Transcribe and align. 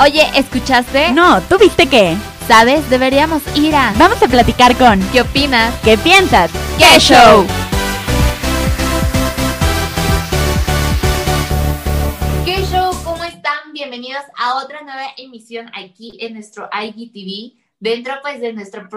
Oye, 0.00 0.22
¿escuchaste? 0.36 1.10
No, 1.10 1.40
¿tú 1.42 1.58
viste 1.58 1.88
qué? 1.88 2.16
¿Sabes? 2.46 2.88
Deberíamos 2.88 3.42
ir 3.56 3.74
a... 3.74 3.92
Vamos 3.98 4.22
a 4.22 4.28
platicar 4.28 4.76
con... 4.76 5.00
¿Qué 5.10 5.22
opinas? 5.22 5.74
¿Qué 5.82 5.98
piensas? 5.98 6.52
¡Qué 6.78 7.00
show! 7.00 7.44
¿Qué 12.44 12.62
show? 12.66 12.92
¿Cómo 13.02 13.24
están? 13.24 13.72
Bienvenidos 13.72 14.22
a 14.36 14.62
otra 14.62 14.82
nueva 14.82 15.02
emisión 15.16 15.68
aquí 15.74 16.16
en 16.20 16.34
nuestro 16.34 16.70
IGTV. 16.72 17.58
Dentro 17.80 18.14
pues 18.22 18.40
de 18.40 18.52
nuestro, 18.52 18.88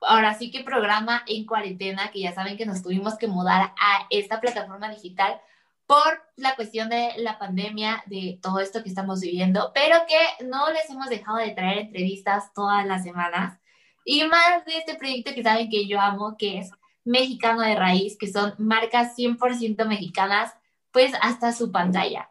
ahora 0.00 0.34
sí 0.34 0.50
que 0.50 0.64
programa 0.64 1.22
en 1.28 1.46
cuarentena, 1.46 2.10
que 2.10 2.22
ya 2.22 2.34
saben 2.34 2.56
que 2.56 2.66
nos 2.66 2.82
tuvimos 2.82 3.16
que 3.16 3.28
mudar 3.28 3.74
a 3.80 4.06
esta 4.10 4.40
plataforma 4.40 4.90
digital 4.90 5.40
por 5.88 6.22
la 6.36 6.54
cuestión 6.54 6.90
de 6.90 7.14
la 7.16 7.38
pandemia, 7.38 8.04
de 8.04 8.38
todo 8.42 8.60
esto 8.60 8.82
que 8.82 8.90
estamos 8.90 9.22
viviendo, 9.22 9.72
pero 9.74 9.96
que 10.06 10.44
no 10.44 10.70
les 10.70 10.88
hemos 10.90 11.08
dejado 11.08 11.38
de 11.38 11.52
traer 11.52 11.78
entrevistas 11.78 12.52
todas 12.52 12.84
las 12.84 13.04
semanas. 13.04 13.58
Y 14.04 14.22
más 14.24 14.66
de 14.66 14.76
este 14.76 14.96
proyecto 14.96 15.32
que 15.34 15.42
saben 15.42 15.70
que 15.70 15.88
yo 15.88 15.98
amo, 15.98 16.36
que 16.38 16.58
es 16.58 16.70
Mexicano 17.04 17.62
de 17.62 17.74
Raíz, 17.74 18.18
que 18.18 18.30
son 18.30 18.52
marcas 18.58 19.16
100% 19.16 19.86
mexicanas, 19.86 20.52
pues 20.90 21.14
hasta 21.22 21.52
su 21.52 21.72
pantalla. 21.72 22.28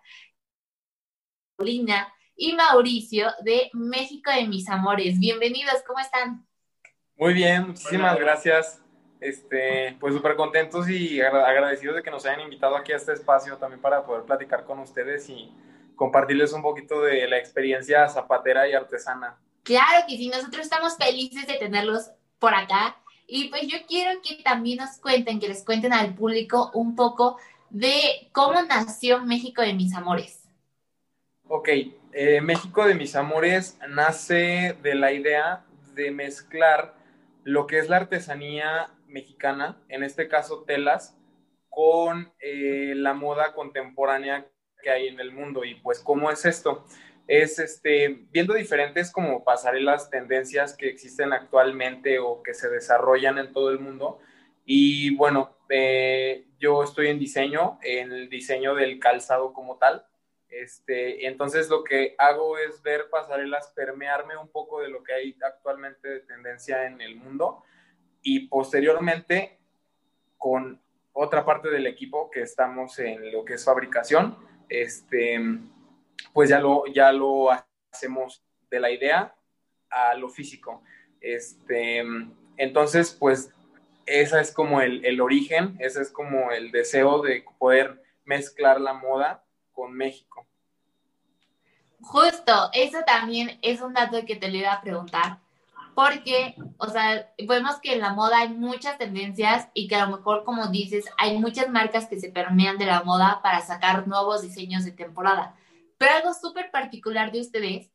Paulina 1.55 2.13
y 2.35 2.53
Mauricio 2.53 3.31
de 3.41 3.71
México 3.73 4.29
de 4.29 4.47
mis 4.47 4.69
amores. 4.69 5.17
Bienvenidos, 5.17 5.81
¿cómo 5.87 5.99
están? 5.99 6.45
Muy 7.15 7.33
bien, 7.33 7.69
muchísimas 7.69 8.19
gracias. 8.19 8.86
Este, 9.19 9.97
pues 9.99 10.13
súper 10.13 10.35
contentos 10.35 10.87
y 10.89 11.19
agradecidos 11.21 11.95
de 11.95 12.03
que 12.03 12.11
nos 12.11 12.25
hayan 12.25 12.41
invitado 12.41 12.75
aquí 12.75 12.93
a 12.93 12.97
este 12.97 13.13
espacio 13.13 13.57
también 13.57 13.81
para 13.81 14.05
poder 14.05 14.23
platicar 14.23 14.63
con 14.63 14.77
ustedes 14.79 15.27
y 15.29 15.51
compartirles 15.95 16.53
un 16.53 16.61
poquito 16.61 17.01
de 17.01 17.27
la 17.27 17.37
experiencia 17.37 18.07
zapatera 18.09 18.67
y 18.67 18.73
artesana. 18.73 19.37
Claro 19.63 20.05
que 20.07 20.17
sí, 20.17 20.29
nosotros 20.29 20.63
estamos 20.63 20.95
felices 20.97 21.47
de 21.47 21.55
tenerlos 21.55 22.11
por 22.37 22.53
acá 22.53 22.95
y 23.25 23.49
pues 23.49 23.67
yo 23.67 23.79
quiero 23.87 24.21
que 24.21 24.41
también 24.43 24.77
nos 24.77 24.97
cuenten, 24.99 25.39
que 25.39 25.49
les 25.49 25.65
cuenten 25.65 25.93
al 25.93 26.13
público 26.15 26.71
un 26.73 26.95
poco 26.95 27.37
de 27.69 28.29
cómo 28.31 28.61
nació 28.61 29.19
México 29.25 29.61
de 29.61 29.73
mis 29.73 29.93
amores. 29.93 30.47
Ok, 31.49 31.69
eh, 32.13 32.41
México 32.41 32.85
de 32.85 32.95
mis 32.95 33.15
amores 33.15 33.77
nace 33.89 34.77
de 34.81 34.95
la 34.95 35.11
idea 35.11 35.65
de 35.93 36.11
mezclar 36.11 36.95
lo 37.43 37.67
que 37.67 37.79
es 37.79 37.89
la 37.89 37.97
artesanía 37.97 38.89
mexicana, 39.07 39.81
en 39.89 40.03
este 40.03 40.27
caso 40.27 40.63
telas, 40.63 41.17
con 41.69 42.33
eh, 42.39 42.93
la 42.95 43.13
moda 43.13 43.53
contemporánea 43.53 44.47
que 44.81 44.89
hay 44.89 45.07
en 45.07 45.19
el 45.19 45.31
mundo. 45.31 45.63
Y 45.63 45.75
pues, 45.75 45.99
¿cómo 45.99 46.31
es 46.31 46.45
esto? 46.45 46.85
Es 47.27 47.59
este, 47.59 48.25
viendo 48.31 48.53
diferentes 48.53 49.11
como 49.11 49.43
pasarelas, 49.43 50.09
tendencias 50.09 50.75
que 50.75 50.87
existen 50.89 51.33
actualmente 51.33 52.19
o 52.19 52.41
que 52.41 52.53
se 52.53 52.69
desarrollan 52.69 53.37
en 53.37 53.53
todo 53.53 53.69
el 53.69 53.79
mundo. 53.79 54.19
Y 54.65 55.15
bueno, 55.15 55.57
eh, 55.69 56.47
yo 56.57 56.83
estoy 56.83 57.07
en 57.07 57.19
diseño, 57.19 57.79
en 57.83 58.11
el 58.11 58.29
diseño 58.29 58.75
del 58.75 58.99
calzado 58.99 59.53
como 59.53 59.77
tal. 59.77 60.05
Este, 60.49 61.27
entonces 61.27 61.69
lo 61.69 61.83
que 61.83 62.15
hago 62.17 62.57
es 62.57 62.81
ver 62.81 63.09
pasarelas, 63.09 63.71
permearme 63.75 64.37
un 64.37 64.47
poco 64.47 64.81
de 64.81 64.87
lo 64.87 65.03
que 65.03 65.13
hay 65.13 65.37
actualmente 65.45 66.07
de 66.07 66.19
tendencia 66.21 66.87
en 66.87 67.01
el 67.01 67.17
mundo 67.17 67.63
y 68.27 68.41
posteriormente 68.49 69.57
con 70.37 70.81
otra 71.13 71.45
parte 71.45 71.69
del 71.69 71.87
equipo 71.87 72.29
que 72.29 72.41
estamos 72.41 72.99
en 72.99 73.31
lo 73.31 73.45
que 73.45 73.53
es 73.53 73.63
fabricación, 73.63 74.37
este, 74.67 75.39
pues 76.33 76.49
ya 76.49 76.59
lo, 76.59 76.85
ya 76.87 77.13
lo 77.13 77.47
hacemos 77.89 78.43
de 78.69 78.81
la 78.81 78.91
idea 78.91 79.33
a 79.89 80.13
lo 80.15 80.27
físico. 80.27 80.83
Este, 81.21 82.03
entonces, 82.57 83.15
pues 83.17 83.49
ese 84.05 84.41
es 84.41 84.51
como 84.51 84.81
el, 84.81 85.05
el 85.05 85.21
origen, 85.21 85.77
ese 85.79 86.01
es 86.01 86.11
como 86.11 86.51
el 86.51 86.71
deseo 86.71 87.21
de 87.21 87.45
poder 87.57 88.03
mezclar 88.25 88.81
la 88.81 88.91
moda 88.91 89.45
con 89.71 89.93
México. 89.93 90.45
Justo, 92.01 92.71
eso 92.73 92.97
también 93.05 93.57
es 93.61 93.79
un 93.79 93.93
dato 93.93 94.25
que 94.25 94.35
te 94.35 94.49
lo 94.49 94.57
iba 94.57 94.73
a 94.73 94.81
preguntar 94.81 95.46
porque, 95.97 96.53
o 96.77 96.87
sea, 96.89 97.33
vemos 97.47 97.77
que 97.81 97.93
en 97.93 98.01
la 98.01 98.13
moda 98.13 98.41
hay 98.41 98.49
muchas 98.49 98.99
tendencias 98.99 99.67
y 99.73 99.87
que 99.87 99.95
a 99.95 100.05
lo 100.05 100.17
mejor, 100.17 100.43
como 100.43 100.67
dices, 100.67 101.05
hay 101.17 101.39
muchas 101.39 101.69
marcas 101.69 102.05
que 102.05 102.19
se 102.19 102.29
permean 102.29 102.77
de 102.77 102.85
la 102.85 103.01
moda 103.01 103.39
para 103.41 103.61
sacar 103.61 104.07
nuevos 104.07 104.43
diseños 104.43 104.85
de 104.85 104.91
temporada. 104.91 105.55
Pero 105.97 106.11
algo 106.13 106.35
súper 106.35 106.69
particular 106.69 107.31
de 107.31 107.41
ustedes 107.41 107.89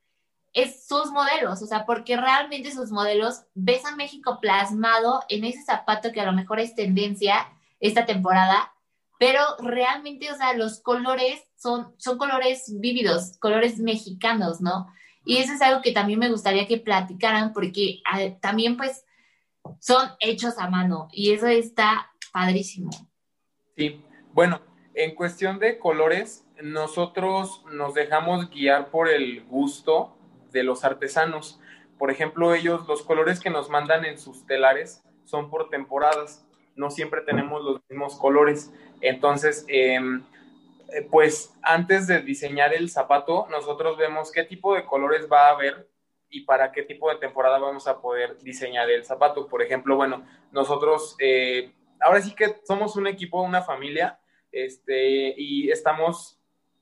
es 0.52 0.84
sus 0.84 1.12
modelos, 1.12 1.62
o 1.62 1.66
sea, 1.66 1.86
porque 1.86 2.16
realmente 2.16 2.72
sus 2.72 2.90
modelos 2.90 3.44
ves 3.54 3.84
a 3.84 3.94
México 3.94 4.40
plasmado 4.40 5.22
en 5.28 5.44
ese 5.44 5.62
zapato 5.62 6.10
que 6.10 6.20
a 6.20 6.26
lo 6.26 6.32
mejor 6.32 6.58
es 6.58 6.74
tendencia 6.74 7.52
esta 7.78 8.04
temporada, 8.04 8.74
pero 9.20 9.42
realmente, 9.60 10.32
o 10.32 10.36
sea, 10.36 10.54
los 10.54 10.80
colores 10.80 11.40
son, 11.56 11.94
son 11.98 12.18
colores 12.18 12.64
vívidos, 12.80 13.38
colores 13.38 13.78
mexicanos, 13.78 14.60
¿no? 14.60 14.88
Y 15.24 15.38
eso 15.38 15.52
es 15.52 15.62
algo 15.62 15.82
que 15.82 15.92
también 15.92 16.18
me 16.18 16.30
gustaría 16.30 16.66
que 16.66 16.78
platicaran 16.78 17.52
porque 17.52 18.02
ah, 18.04 18.20
también 18.40 18.76
pues 18.76 19.04
son 19.78 20.10
hechos 20.20 20.58
a 20.58 20.68
mano 20.68 21.08
y 21.12 21.32
eso 21.32 21.46
está 21.46 22.10
padrísimo. 22.32 22.90
Sí, 23.76 24.04
bueno, 24.32 24.60
en 24.94 25.14
cuestión 25.14 25.58
de 25.58 25.78
colores, 25.78 26.44
nosotros 26.62 27.62
nos 27.72 27.94
dejamos 27.94 28.50
guiar 28.50 28.90
por 28.90 29.08
el 29.08 29.44
gusto 29.44 30.16
de 30.50 30.62
los 30.62 30.84
artesanos. 30.84 31.60
Por 31.98 32.10
ejemplo, 32.10 32.54
ellos, 32.54 32.86
los 32.88 33.02
colores 33.02 33.40
que 33.40 33.50
nos 33.50 33.70
mandan 33.70 34.04
en 34.04 34.18
sus 34.18 34.46
telares 34.46 35.02
son 35.24 35.50
por 35.50 35.70
temporadas, 35.70 36.44
no 36.74 36.90
siempre 36.90 37.22
tenemos 37.22 37.62
los 37.62 37.80
mismos 37.88 38.16
colores. 38.16 38.72
Entonces, 39.00 39.64
eh, 39.68 39.98
pues 41.10 41.54
antes 41.62 42.06
de 42.06 42.20
diseñar 42.20 42.74
el 42.74 42.90
zapato, 42.90 43.46
nosotros 43.50 43.96
vemos 43.96 44.30
qué 44.30 44.44
tipo 44.44 44.74
de 44.74 44.84
colores 44.84 45.28
va 45.30 45.48
a 45.48 45.52
haber 45.52 45.88
y 46.28 46.40
para 46.42 46.72
qué 46.72 46.82
tipo 46.82 47.10
de 47.10 47.16
temporada 47.16 47.58
vamos 47.58 47.86
a 47.86 48.00
poder 48.00 48.38
diseñar 48.38 48.90
el 48.90 49.04
zapato. 49.04 49.46
Por 49.46 49.62
ejemplo, 49.62 49.96
bueno, 49.96 50.26
nosotros 50.50 51.14
eh, 51.18 51.72
ahora 52.00 52.20
sí 52.20 52.34
que 52.34 52.60
somos 52.64 52.96
un 52.96 53.06
equipo, 53.06 53.42
una 53.42 53.62
familia, 53.62 54.18
este, 54.50 55.34
y 55.36 55.70
estamos 55.70 56.38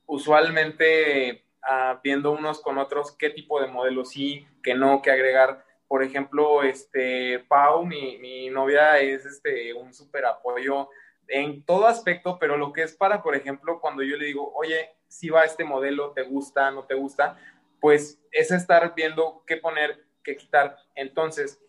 usualmente 0.06 1.44
ah, 1.62 2.00
viendo 2.02 2.32
unos 2.32 2.60
con 2.60 2.78
otros 2.78 3.12
qué 3.16 3.30
tipo 3.30 3.60
de 3.60 3.68
modelo 3.68 4.04
sí, 4.04 4.46
qué 4.62 4.74
no, 4.74 5.02
qué 5.02 5.10
agregar. 5.10 5.64
Por 5.88 6.02
ejemplo, 6.04 6.62
este, 6.62 7.40
Pau, 7.48 7.84
mi, 7.84 8.18
mi 8.18 8.50
novia, 8.50 8.98
es 9.00 9.24
este, 9.26 9.74
un 9.74 9.92
súper 9.92 10.24
apoyo 10.26 10.88
en 11.30 11.64
todo 11.64 11.86
aspecto, 11.86 12.38
pero 12.38 12.56
lo 12.56 12.72
que 12.72 12.82
es 12.82 12.94
para, 12.94 13.22
por 13.22 13.34
ejemplo, 13.36 13.80
cuando 13.80 14.02
yo 14.02 14.16
le 14.16 14.26
digo, 14.26 14.52
oye, 14.54 14.90
si 15.08 15.28
va 15.30 15.44
este 15.44 15.64
modelo, 15.64 16.12
¿te 16.12 16.22
gusta, 16.22 16.70
no 16.70 16.84
te 16.84 16.94
gusta? 16.94 17.36
Pues 17.80 18.20
es 18.32 18.50
estar 18.50 18.94
viendo 18.94 19.44
qué 19.46 19.56
poner, 19.56 20.04
qué 20.22 20.36
quitar. 20.36 20.76
Entonces, 20.94 21.60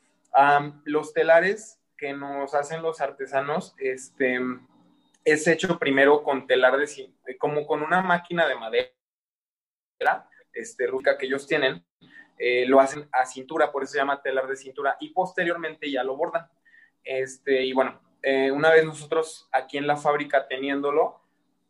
los 0.83 1.13
telares 1.13 1.79
que 1.97 2.13
nos 2.13 2.53
hacen 2.55 2.81
los 2.81 3.01
artesanos, 3.01 3.75
este, 3.77 4.39
es 5.23 5.47
hecho 5.47 5.77
primero 5.77 6.23
con 6.23 6.47
telar 6.47 6.77
de, 6.77 7.37
como 7.37 7.65
con 7.67 7.83
una 7.83 8.01
máquina 8.01 8.47
de 8.47 8.55
madera, 8.55 8.91
este, 10.53 10.87
ruca 10.87 11.17
que 11.17 11.27
ellos 11.27 11.45
tienen, 11.47 11.85
eh, 12.37 12.65
lo 12.65 12.79
hacen 12.79 13.07
a 13.11 13.25
cintura, 13.25 13.71
por 13.71 13.83
eso 13.83 13.93
se 13.93 13.99
llama 13.99 14.21
telar 14.21 14.47
de 14.47 14.55
cintura, 14.55 14.97
y 14.99 15.09
posteriormente 15.09 15.91
ya 15.91 16.03
lo 16.03 16.17
bordan. 16.17 16.49
Este, 17.03 17.63
y 17.63 17.73
bueno, 17.73 17.99
eh, 18.21 18.51
una 18.51 18.69
vez 18.69 18.85
nosotros 18.85 19.49
aquí 19.51 19.77
en 19.77 19.87
la 19.87 19.97
fábrica 19.97 20.47
teniéndolo, 20.47 21.21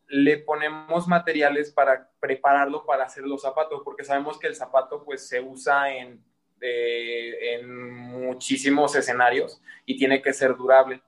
le 0.07 0.37
ponemos 0.37 1.07
materiales 1.07 1.71
para 1.71 2.09
prepararlo 2.19 2.85
para 2.85 3.05
hacer 3.05 3.23
los 3.23 3.41
zapatos, 3.41 3.81
porque 3.85 4.03
sabemos 4.03 4.37
que 4.37 4.47
el 4.47 4.55
zapato 4.55 5.05
pues 5.05 5.27
se 5.27 5.39
usa 5.39 5.93
en, 5.93 6.21
eh, 6.59 7.55
en 7.55 7.93
muchísimos 7.93 8.93
escenarios 8.95 9.61
y 9.85 9.97
tiene 9.97 10.21
que 10.21 10.33
ser 10.33 10.55
durable. 10.57 11.01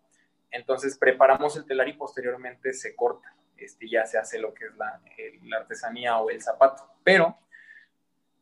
Entonces 0.52 0.98
preparamos 0.98 1.58
el 1.58 1.66
telar 1.66 1.90
y 1.90 1.94
posteriormente 1.94 2.74
se 2.74 2.96
corta. 2.96 3.36
Este, 3.58 3.90
ya 3.90 4.06
se 4.06 4.18
hace 4.18 4.40
lo 4.40 4.54
que 4.54 4.66
es 4.66 4.76
la, 4.78 5.02
la 5.44 5.58
artesanía 5.58 6.18
o 6.20 6.30
el 6.30 6.42
zapato. 6.42 6.90
Pero 7.04 7.38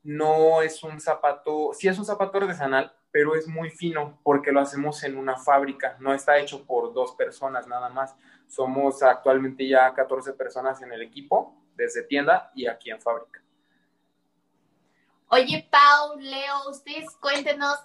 no 0.03 0.61
es 0.61 0.83
un 0.83 0.99
zapato, 0.99 1.71
sí 1.73 1.87
es 1.87 1.97
un 1.97 2.05
zapato 2.05 2.37
artesanal, 2.37 2.93
pero 3.11 3.35
es 3.35 3.47
muy 3.47 3.69
fino 3.69 4.19
porque 4.23 4.51
lo 4.51 4.61
hacemos 4.61 5.03
en 5.03 5.17
una 5.17 5.35
fábrica, 5.37 5.97
no 5.99 6.13
está 6.13 6.37
hecho 6.37 6.65
por 6.65 6.93
dos 6.93 7.13
personas 7.13 7.67
nada 7.67 7.89
más. 7.89 8.15
Somos 8.47 9.03
actualmente 9.03 9.67
ya 9.67 9.93
14 9.93 10.33
personas 10.33 10.81
en 10.81 10.91
el 10.93 11.01
equipo, 11.01 11.55
desde 11.75 12.03
tienda 12.03 12.51
y 12.55 12.67
aquí 12.67 12.89
en 12.89 13.01
fábrica. 13.01 13.41
Oye, 15.27 15.67
Pau, 15.71 16.19
Leo, 16.19 16.69
ustedes 16.69 17.09
cuéntenos 17.21 17.77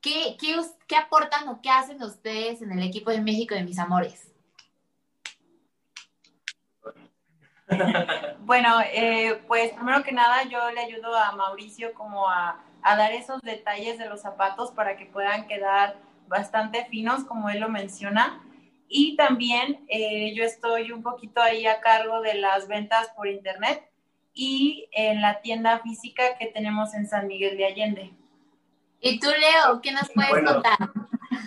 qué, 0.00 0.36
qué, 0.38 0.56
qué 0.86 0.96
aportan 0.96 1.48
o 1.48 1.60
qué 1.62 1.70
hacen 1.70 2.02
ustedes 2.02 2.60
en 2.60 2.72
el 2.72 2.82
equipo 2.86 3.10
de 3.10 3.22
México 3.22 3.54
de 3.54 3.64
Mis 3.64 3.78
Amores. 3.78 4.30
Bueno, 8.40 8.78
eh, 8.92 9.42
pues 9.48 9.72
primero 9.72 10.02
que 10.02 10.12
nada 10.12 10.42
yo 10.44 10.70
le 10.70 10.80
ayudo 10.80 11.16
a 11.16 11.32
Mauricio 11.32 11.94
como 11.94 12.28
a, 12.28 12.62
a, 12.84 12.96
dar 12.96 13.12
esos 13.12 13.40
detalles 13.42 13.98
de 13.98 14.08
los 14.08 14.20
zapatos 14.20 14.70
para 14.70 14.96
que 14.96 15.06
puedan 15.06 15.48
quedar 15.48 15.96
bastante 16.28 16.84
finos, 16.86 17.24
como 17.24 17.48
él 17.50 17.60
lo 17.60 17.68
menciona. 17.68 18.42
Y 18.88 19.16
también 19.16 19.84
eh, 19.88 20.34
yo 20.34 20.44
estoy 20.44 20.92
un 20.92 21.02
poquito 21.02 21.40
ahí 21.40 21.66
a 21.66 21.80
cargo 21.80 22.20
de 22.20 22.34
las 22.34 22.68
ventas 22.68 23.08
por 23.16 23.26
internet 23.26 23.82
y 24.34 24.88
en 24.92 25.22
la 25.22 25.40
tienda 25.40 25.78
física 25.80 26.36
que 26.38 26.46
tenemos 26.46 26.94
en 26.94 27.06
San 27.06 27.26
Miguel 27.26 27.56
de 27.56 27.66
Allende. 27.66 28.10
¿Y 29.00 29.20
tú, 29.20 29.28
Leo, 29.28 29.80
qué 29.80 29.92
nos 29.92 30.10
puedes 30.10 30.44
contar? 30.44 30.78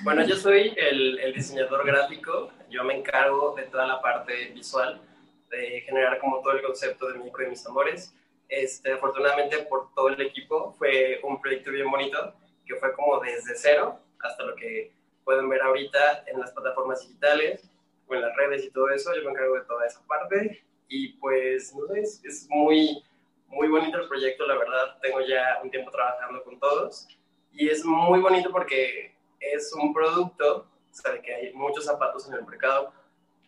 Bueno, 0.04 0.24
yo 0.26 0.36
soy 0.36 0.74
el, 0.78 1.20
el, 1.20 1.34
diseñador 1.34 1.86
gráfico, 1.86 2.52
yo 2.70 2.84
me 2.84 2.96
encargo 2.96 3.56
de 3.56 3.64
toda 3.64 3.88
la 3.88 4.02
parte 4.02 4.52
visual, 4.54 5.02
de 5.50 5.82
generar 5.82 6.20
como 6.20 6.40
todo 6.42 6.54
el 6.54 6.62
concepto 6.62 7.08
de 7.08 7.18
México 7.20 7.40
de 7.40 7.48
mis 7.48 7.66
amores. 7.66 8.14
Este, 8.50 8.94
afortunadamente 8.94 9.58
por 9.64 9.94
todo 9.94 10.10
el 10.10 10.22
equipo 10.22 10.74
fue 10.74 11.20
un 11.24 11.42
proyecto 11.42 11.72
bien 11.72 11.92
bonito, 11.92 12.34
que 12.66 12.76
fue 12.76 12.94
como 12.94 13.20
desde 13.20 13.56
cero 13.56 14.00
hasta 14.20 14.44
lo 14.44 14.56
que 14.56 14.94
pueden 15.24 15.50
ver 15.50 15.62
ahorita 15.62 16.24
en 16.28 16.40
las 16.40 16.52
plataformas 16.52 17.02
digitales 17.02 17.70
o 18.08 18.16
en 18.16 18.22
las 18.22 18.36
redes 18.38 18.64
y 18.64 18.72
todo 18.72 18.90
eso. 18.90 19.14
Yo 19.14 19.24
me 19.24 19.32
encargo 19.32 19.56
de 19.56 19.66
toda 19.66 19.86
esa 19.86 20.06
parte 20.08 20.64
y 20.88 21.10
pues, 21.14 21.76
no 21.76 21.88
sé, 21.88 22.00
es, 22.00 22.24
es 22.24 22.48
muy, 22.50 23.04
muy 23.48 23.68
bonito 23.68 23.98
el 23.98 24.08
proyecto, 24.08 24.48
la 24.48 24.58
verdad. 24.58 24.98
Tengo 25.02 25.22
ya 25.22 25.60
un 25.62 25.70
tiempo 25.70 25.92
trabajando 25.92 26.44
con 26.44 26.58
todos 26.60 27.08
y 27.52 27.70
es 27.70 27.84
muy 27.84 28.20
bonito 28.20 28.52
porque 28.52 29.14
es 29.40 29.74
un 29.74 29.94
producto, 29.94 30.68
sabe 30.92 31.22
que 31.22 31.34
hay 31.34 31.54
muchos 31.54 31.86
zapatos 31.86 32.28
en 32.28 32.36
el 32.36 32.46
mercado, 32.46 32.94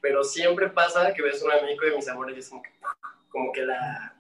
pero 0.02 0.24
siempre 0.24 0.70
pasa 0.70 1.14
que 1.14 1.22
ves 1.22 1.42
un 1.42 1.52
amigo 1.52 1.86
de 1.86 1.96
mis 1.96 2.08
amores 2.08 2.36
y 2.36 2.40
es 2.40 2.50
como 2.50 2.62
que, 2.62 2.72
como 3.30 3.52
que 3.52 3.62
la, 3.62 4.19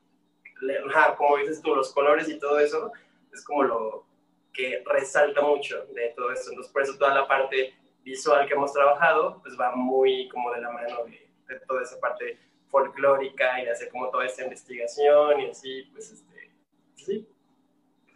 como 1.18 1.38
dices 1.38 1.62
tú, 1.62 1.76
los 1.76 1.94
colores 1.94 2.30
y 2.30 2.40
todo 2.40 2.60
eso, 2.60 2.92
es 3.34 3.44
como 3.44 3.64
lo 3.64 4.06
que 4.54 4.84
resalta 4.86 5.42
mucho 5.42 5.86
de 5.94 6.10
todo 6.16 6.32
esto. 6.32 6.50
Entonces, 6.50 6.72
por 6.72 6.82
eso 6.82 6.98
toda 6.98 7.14
la 7.14 7.28
parte 7.28 7.74
visual 8.04 8.48
que 8.48 8.54
hemos 8.54 8.74
trabajado, 8.74 9.40
pues 9.42 9.58
va 9.60 9.76
muy 9.76 10.28
como 10.30 10.52
de 10.52 10.62
la 10.62 10.72
mano 10.72 11.06
de, 11.06 11.30
de 11.48 11.60
toda 11.68 11.84
esa 11.84 12.00
parte 12.00 12.38
folclórica 12.70 13.62
y 13.62 13.66
de 13.66 13.72
hacer 13.72 13.90
como 13.90 14.10
toda 14.10 14.26
esta 14.26 14.44
investigación 14.44 15.42
y 15.42 15.50
así, 15.50 15.84
pues, 15.92 16.12
este, 16.12 16.52
sí, 16.96 17.28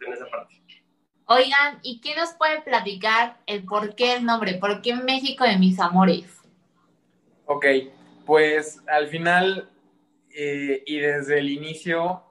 en 0.06 0.12
esa 0.12 0.26
parte. 0.26 0.54
Oigan, 1.26 1.80
¿y 1.82 2.00
qué 2.00 2.14
nos 2.14 2.34
pueden 2.34 2.62
platicar 2.64 3.38
el 3.46 3.64
por 3.64 3.94
qué 3.94 4.14
el 4.14 4.26
nombre? 4.26 4.54
¿Por 4.54 4.82
qué 4.82 4.94
México 4.94 5.44
de 5.44 5.56
mis 5.56 5.80
amores? 5.80 6.38
Ok, 7.46 7.66
pues 8.26 8.82
al 8.86 9.08
final 9.08 9.70
eh, 10.30 10.82
y 10.84 10.98
desde 10.98 11.38
el 11.38 11.48
inicio 11.48 12.22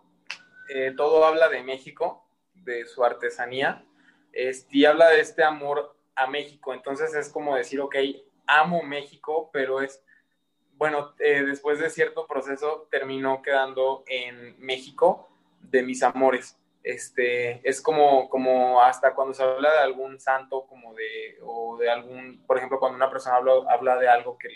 eh, 0.69 0.93
todo 0.95 1.25
habla 1.25 1.49
de 1.49 1.63
México, 1.63 2.25
de 2.53 2.85
su 2.85 3.03
artesanía, 3.03 3.85
este, 4.31 4.77
y 4.77 4.85
habla 4.85 5.09
de 5.09 5.21
este 5.21 5.43
amor 5.43 5.95
a 6.15 6.27
México. 6.27 6.73
Entonces 6.73 7.13
es 7.15 7.29
como 7.29 7.55
decir, 7.55 7.81
ok, 7.81 7.95
amo 8.47 8.83
México, 8.83 9.49
pero 9.51 9.81
es, 9.81 10.03
bueno, 10.73 11.13
eh, 11.19 11.43
después 11.43 11.79
de 11.79 11.89
cierto 11.89 12.27
proceso 12.27 12.87
terminó 12.91 13.41
quedando 13.41 14.03
en 14.07 14.55
México 14.59 15.29
de 15.61 15.83
mis 15.83 16.03
amores 16.03 16.57
este, 16.83 17.67
es 17.67 17.81
como, 17.81 18.29
como 18.29 18.81
hasta 18.81 19.15
cuando 19.15 19.33
se 19.33 19.41
habla 19.41 19.71
de 19.71 19.79
algún 19.79 20.19
santo, 20.19 20.65
como 20.67 20.93
de, 20.93 21.37
o 21.41 21.77
de 21.77 21.89
algún, 21.89 22.43
por 22.45 22.57
ejemplo, 22.57 22.77
cuando 22.79 22.97
una 22.97 23.09
persona 23.09 23.37
habla, 23.37 23.53
habla 23.69 23.97
de 23.97 24.09
algo 24.09 24.37
que, 24.37 24.49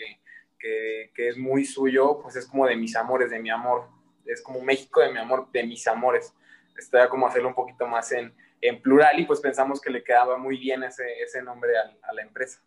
que, 0.58 1.10
que, 1.14 1.28
es 1.28 1.38
muy 1.38 1.64
suyo, 1.64 2.20
pues 2.20 2.36
es 2.36 2.46
como 2.46 2.66
de 2.66 2.76
mis 2.76 2.94
amores, 2.96 3.30
de 3.30 3.38
mi 3.38 3.48
amor, 3.48 3.88
es 4.28 4.42
como 4.42 4.60
México 4.60 5.00
de 5.00 5.12
mi 5.12 5.18
amor, 5.18 5.50
de 5.52 5.64
mis 5.64 5.86
amores. 5.86 6.32
Está 6.76 7.08
como 7.08 7.26
hacerlo 7.26 7.48
un 7.48 7.54
poquito 7.54 7.86
más 7.86 8.12
en, 8.12 8.32
en 8.60 8.80
plural 8.80 9.18
y 9.18 9.24
pues 9.24 9.40
pensamos 9.40 9.80
que 9.80 9.90
le 9.90 10.04
quedaba 10.04 10.38
muy 10.38 10.58
bien 10.58 10.82
ese, 10.84 11.20
ese 11.20 11.42
nombre 11.42 11.70
a, 11.76 12.08
a 12.08 12.12
la 12.12 12.22
empresa. 12.22 12.60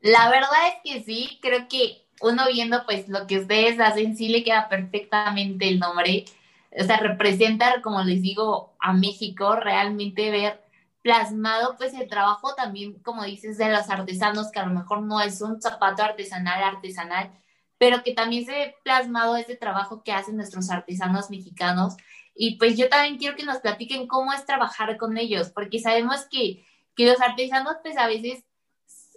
La 0.00 0.28
verdad 0.28 0.68
es 0.68 0.74
que 0.84 1.02
sí, 1.02 1.38
creo 1.40 1.66
que 1.68 2.06
uno 2.20 2.44
viendo 2.52 2.84
pues 2.84 3.08
lo 3.08 3.26
que 3.26 3.38
ustedes 3.38 3.80
hacen, 3.80 4.16
sí 4.16 4.28
le 4.28 4.44
queda 4.44 4.68
perfectamente 4.68 5.68
el 5.68 5.78
nombre 5.78 6.24
o 6.78 6.84
sea, 6.84 6.98
representar, 6.98 7.80
como 7.80 8.02
les 8.02 8.22
digo, 8.22 8.76
a 8.80 8.92
México, 8.92 9.56
realmente 9.56 10.30
ver 10.30 10.62
plasmado 11.02 11.76
pues 11.76 11.94
el 11.94 12.08
trabajo 12.08 12.54
también, 12.54 12.94
como 13.02 13.24
dices, 13.24 13.58
de 13.58 13.70
los 13.70 13.88
artesanos, 13.88 14.50
que 14.50 14.58
a 14.58 14.66
lo 14.66 14.74
mejor 14.74 15.02
no 15.02 15.20
es 15.20 15.40
un 15.40 15.62
zapato 15.62 16.02
artesanal, 16.02 16.62
artesanal, 16.62 17.30
pero 17.78 18.02
que 18.02 18.14
también 18.14 18.44
se 18.44 18.52
ve 18.52 18.74
plasmado 18.82 19.36
ese 19.36 19.56
trabajo 19.56 20.02
que 20.02 20.12
hacen 20.12 20.36
nuestros 20.36 20.70
artesanos 20.70 21.30
mexicanos. 21.30 21.96
Y 22.34 22.56
pues 22.58 22.76
yo 22.76 22.88
también 22.88 23.18
quiero 23.18 23.36
que 23.36 23.44
nos 23.44 23.58
platiquen 23.58 24.06
cómo 24.06 24.32
es 24.32 24.44
trabajar 24.44 24.96
con 24.96 25.16
ellos, 25.16 25.50
porque 25.50 25.78
sabemos 25.78 26.26
que, 26.30 26.64
que 26.94 27.06
los 27.06 27.20
artesanos 27.20 27.76
pues 27.82 27.96
a 27.96 28.06
veces 28.06 28.44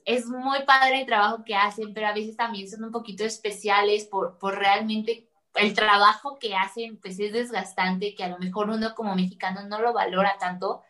es 0.06 0.26
muy 0.26 0.64
padre 0.66 1.02
el 1.02 1.06
trabajo 1.06 1.44
que 1.44 1.56
hacen, 1.56 1.94
pero 1.94 2.08
a 2.08 2.14
veces 2.14 2.36
también 2.36 2.70
son 2.70 2.84
un 2.84 2.92
poquito 2.92 3.24
especiales 3.24 4.06
por, 4.06 4.38
por 4.38 4.58
realmente 4.58 5.30
el 5.56 5.74
trabajo 5.74 6.40
que 6.40 6.56
hacen 6.56 6.98
pues 6.98 7.20
es 7.20 7.34
desgastante, 7.34 8.16
que 8.16 8.24
a 8.24 8.30
lo 8.30 8.40
mejor 8.40 8.70
uno 8.70 8.96
como 8.96 9.16
mexicano 9.16 9.68
no 9.68 9.82
lo 9.82 9.94
valora 9.94 10.38
tanto. 10.40 10.82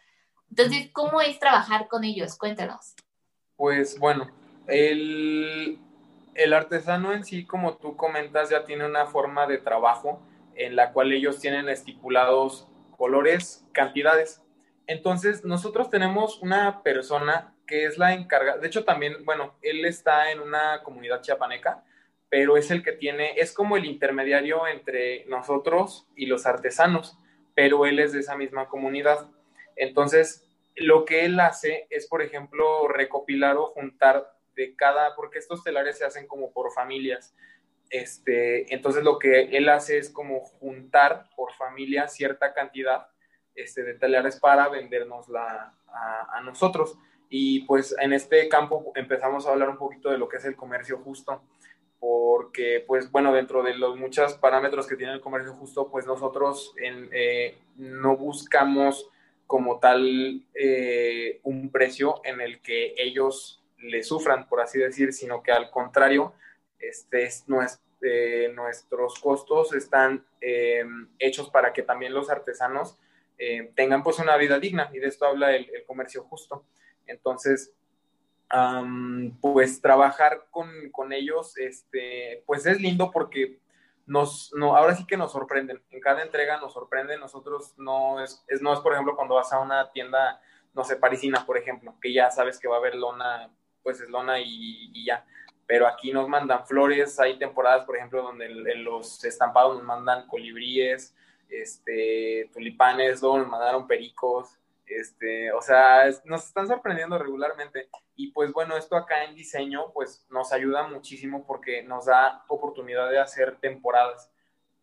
Entonces, 0.49 0.89
¿cómo 0.93 1.21
es 1.21 1.39
trabajar 1.39 1.87
con 1.87 2.03
ellos? 2.03 2.37
Cuéntanos. 2.37 2.95
Pues 3.55 3.99
bueno, 3.99 4.29
el, 4.67 5.79
el 6.35 6.53
artesano 6.53 7.13
en 7.13 7.23
sí, 7.23 7.45
como 7.45 7.77
tú 7.77 7.95
comentas, 7.95 8.49
ya 8.49 8.65
tiene 8.65 8.85
una 8.85 9.05
forma 9.05 9.47
de 9.47 9.57
trabajo 9.57 10.21
en 10.55 10.75
la 10.75 10.91
cual 10.91 11.11
ellos 11.11 11.39
tienen 11.39 11.69
estipulados 11.69 12.67
colores, 12.97 13.65
cantidades. 13.71 14.41
Entonces, 14.87 15.45
nosotros 15.45 15.89
tenemos 15.89 16.41
una 16.41 16.83
persona 16.83 17.55
que 17.65 17.85
es 17.85 17.97
la 17.97 18.13
encargada, 18.13 18.57
de 18.57 18.67
hecho 18.67 18.83
también, 18.83 19.23
bueno, 19.25 19.55
él 19.61 19.85
está 19.85 20.31
en 20.31 20.39
una 20.39 20.81
comunidad 20.83 21.21
chiapaneca, 21.21 21.83
pero 22.27 22.57
es 22.57 22.71
el 22.71 22.83
que 22.83 22.93
tiene, 22.93 23.33
es 23.37 23.53
como 23.53 23.77
el 23.77 23.85
intermediario 23.85 24.67
entre 24.67 25.25
nosotros 25.25 26.07
y 26.15 26.25
los 26.25 26.45
artesanos, 26.45 27.17
pero 27.55 27.85
él 27.85 27.99
es 27.99 28.11
de 28.11 28.19
esa 28.19 28.35
misma 28.35 28.67
comunidad. 28.67 29.29
Entonces, 29.75 30.47
lo 30.75 31.05
que 31.05 31.25
él 31.25 31.39
hace 31.39 31.87
es, 31.89 32.07
por 32.07 32.21
ejemplo, 32.21 32.87
recopilar 32.87 33.57
o 33.57 33.67
juntar 33.67 34.33
de 34.59 34.75
cada, 34.75 35.15
porque 35.15 35.39
estos 35.39 35.63
telares 35.63 35.97
se 35.97 36.05
hacen 36.05 36.27
como 36.27 36.51
por 36.51 36.71
familias. 36.71 37.33
Este, 37.89 38.71
entonces 38.73 39.03
lo 39.03 39.17
que 39.17 39.57
él 39.57 39.67
hace 39.69 39.97
es 39.97 40.09
como 40.09 40.41
juntar 40.41 41.29
por 41.35 41.53
familia 41.53 42.07
cierta 42.07 42.53
cantidad 42.53 43.07
este, 43.55 43.83
de 43.83 43.95
telares 43.95 44.39
para 44.39 44.67
vendernosla 44.69 45.73
a, 45.87 46.37
a 46.37 46.41
nosotros. 46.41 46.97
Y 47.29 47.61
pues 47.61 47.95
en 47.99 48.13
este 48.13 48.47
campo 48.49 48.91
empezamos 48.95 49.47
a 49.47 49.51
hablar 49.51 49.69
un 49.69 49.77
poquito 49.77 50.09
de 50.09 50.17
lo 50.17 50.27
que 50.27 50.37
es 50.37 50.45
el 50.45 50.55
comercio 50.55 50.97
justo 50.97 51.41
porque, 51.99 52.83
pues, 52.87 53.11
bueno, 53.11 53.33
dentro 53.33 53.61
de 53.61 53.75
los 53.75 53.97
muchos 53.97 54.33
parámetros 54.35 54.87
que 54.87 54.95
tiene 54.95 55.13
el 55.13 55.21
comercio 55.21 55.53
justo, 55.53 55.89
pues 55.91 56.05
nosotros 56.05 56.73
en, 56.77 57.09
eh, 57.11 57.57
no 57.75 58.15
buscamos 58.15 59.09
como 59.45 59.79
tal 59.79 60.43
eh, 60.53 61.39
un 61.43 61.71
precio 61.71 62.21
en 62.23 62.39
el 62.39 62.61
que 62.61 62.93
ellos 62.97 63.58
le 63.81 64.03
sufran, 64.03 64.47
por 64.47 64.61
así 64.61 64.79
decir, 64.79 65.13
sino 65.13 65.41
que 65.41 65.51
al 65.51 65.69
contrario, 65.69 66.33
este 66.79 67.23
es 67.23 67.45
eh, 68.01 68.51
nuestros 68.53 69.19
costos 69.19 69.73
están 69.73 70.25
hechos 71.19 71.49
para 71.49 71.73
que 71.73 71.83
también 71.83 72.13
los 72.13 72.29
artesanos 72.29 72.97
tengan 73.75 74.03
pues 74.03 74.19
una 74.19 74.35
vida 74.37 74.59
digna 74.59 74.89
y 74.93 74.99
de 74.99 75.07
esto 75.07 75.25
habla 75.25 75.55
el, 75.55 75.69
el 75.73 75.85
comercio 75.85 76.23
justo. 76.23 76.65
Entonces, 77.07 77.73
pues 79.41 79.81
trabajar 79.81 80.47
con, 80.51 80.69
con, 80.91 81.13
ellos, 81.13 81.57
este, 81.57 82.43
pues 82.45 82.65
es 82.65 82.81
lindo 82.81 83.11
porque 83.11 83.59
nos, 84.05 84.51
no, 84.55 84.75
ahora 84.75 84.95
sí 84.95 85.05
que 85.05 85.17
nos 85.17 85.31
sorprenden. 85.31 85.81
En 85.91 86.01
cada 86.01 86.23
entrega 86.23 86.59
nos 86.59 86.73
sorprenden. 86.73 87.19
Nosotros 87.19 87.73
no 87.77 88.23
es, 88.23 88.43
es, 88.47 88.61
no 88.61 88.73
es, 88.73 88.79
por 88.79 88.93
ejemplo, 88.93 89.15
cuando 89.15 89.35
vas 89.35 89.53
a 89.53 89.59
una 89.59 89.91
tienda, 89.91 90.41
no 90.73 90.83
sé, 90.83 90.95
parisina, 90.95 91.45
por 91.45 91.57
ejemplo, 91.57 91.95
que 92.01 92.11
ya 92.11 92.31
sabes 92.31 92.59
que 92.59 92.67
va 92.67 92.75
a 92.75 92.79
haber 92.79 92.95
lona, 92.95 93.51
pues 93.83 93.99
es 94.01 94.09
lona 94.09 94.39
y, 94.39 95.05
ya. 95.05 95.25
Pero 95.65 95.87
aquí 95.87 96.11
nos 96.11 96.27
mandan 96.27 96.65
flores, 96.65 97.19
hay 97.19 97.37
temporadas, 97.37 97.85
por 97.85 97.97
ejemplo, 97.97 98.23
donde 98.23 98.45
en 98.45 98.83
los 98.83 99.23
estampados 99.23 99.75
nos 99.75 99.85
mandan 99.85 100.27
colibríes, 100.27 101.15
este, 101.49 102.49
tulipanes, 102.53 103.21
luego 103.21 103.39
nos 103.39 103.47
mandaron 103.47 103.87
pericos, 103.87 104.57
este, 104.85 105.51
o 105.51 105.61
sea, 105.61 106.09
nos 106.25 106.45
están 106.45 106.67
sorprendiendo 106.67 107.17
regularmente. 107.17 107.89
Y 108.15 108.31
pues 108.31 108.51
bueno, 108.51 108.75
esto 108.75 108.95
acá 108.95 109.23
en 109.23 109.35
diseño, 109.35 109.91
pues 109.93 110.25
nos 110.29 110.51
ayuda 110.51 110.87
muchísimo 110.87 111.45
porque 111.45 111.83
nos 111.83 112.05
da 112.05 112.43
oportunidad 112.47 113.09
de 113.09 113.19
hacer 113.19 113.57
temporadas 113.57 114.31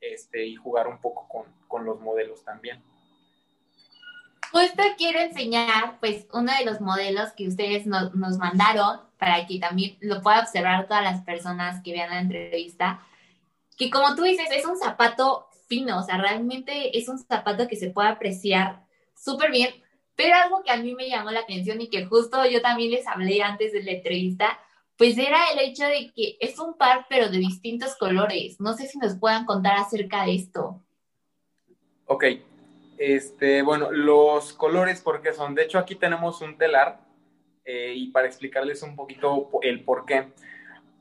este, 0.00 0.44
y 0.44 0.54
jugar 0.54 0.86
un 0.86 1.00
poco 1.00 1.26
con, 1.28 1.46
con 1.66 1.84
los 1.84 2.00
modelos 2.00 2.44
también. 2.44 2.82
Justo 4.52 4.82
quiero 4.96 5.20
enseñar, 5.20 5.98
pues, 6.00 6.26
uno 6.32 6.52
de 6.58 6.64
los 6.64 6.80
modelos 6.80 7.32
que 7.32 7.48
ustedes 7.48 7.86
nos 7.86 8.12
mandaron 8.38 9.00
para 9.18 9.46
que 9.46 9.58
también 9.58 9.96
lo 10.00 10.22
puedan 10.22 10.40
observar 10.40 10.86
todas 10.86 11.02
las 11.02 11.22
personas 11.22 11.82
que 11.82 11.92
vean 11.92 12.10
la 12.10 12.20
entrevista. 12.20 13.00
Que 13.76 13.90
como 13.90 14.14
tú 14.14 14.22
dices, 14.22 14.48
es 14.50 14.64
un 14.64 14.78
zapato 14.78 15.48
fino, 15.68 15.98
o 15.98 16.02
sea, 16.02 16.18
realmente 16.18 16.96
es 16.96 17.08
un 17.08 17.18
zapato 17.18 17.66
que 17.66 17.76
se 17.76 17.90
puede 17.90 18.08
apreciar 18.08 18.84
súper 19.14 19.50
bien, 19.50 19.70
pero 20.14 20.34
algo 20.34 20.62
que 20.62 20.70
a 20.70 20.76
mí 20.76 20.94
me 20.94 21.08
llamó 21.08 21.30
la 21.30 21.40
atención 21.40 21.80
y 21.80 21.88
que 21.88 22.06
justo 22.06 22.46
yo 22.46 22.62
también 22.62 22.90
les 22.90 23.06
hablé 23.06 23.42
antes 23.42 23.72
de 23.72 23.82
la 23.82 23.92
entrevista, 23.92 24.58
pues 24.96 25.18
era 25.18 25.38
el 25.52 25.58
hecho 25.58 25.84
de 25.84 26.10
que 26.14 26.38
es 26.40 26.58
un 26.58 26.74
par 26.74 27.06
pero 27.08 27.28
de 27.28 27.38
distintos 27.38 27.96
colores. 27.96 28.58
No 28.60 28.74
sé 28.74 28.86
si 28.86 28.98
nos 28.98 29.16
puedan 29.16 29.44
contar 29.44 29.76
acerca 29.76 30.24
de 30.24 30.36
esto. 30.36 30.82
Ok, 32.06 32.24
este, 32.98 33.62
bueno, 33.62 33.90
los 33.90 34.52
colores, 34.52 35.00
porque 35.02 35.32
son? 35.32 35.54
De 35.54 35.62
hecho, 35.62 35.78
aquí 35.78 35.94
tenemos 35.94 36.40
un 36.40 36.56
telar 36.56 37.00
eh, 37.64 37.92
y 37.94 38.08
para 38.08 38.26
explicarles 38.26 38.82
un 38.82 38.96
poquito 38.96 39.50
el 39.62 39.84
por 39.84 40.06
qué. 40.06 40.32